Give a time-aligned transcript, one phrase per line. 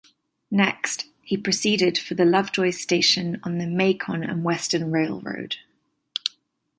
[0.49, 5.57] Next, he proceeded for Lovejoy's Station on the Macon and Western Railroad.